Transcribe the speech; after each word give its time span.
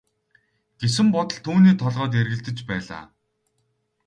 гэсэн 0.81 1.07
бодол 1.15 1.39
түүний 1.45 1.75
толгойд 1.81 2.13
эргэлдэж 2.21 2.57
байлаа. 2.69 3.03